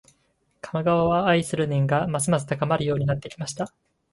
[0.63, 3.71] 鴨川を愛する念がますます高まるようになってきました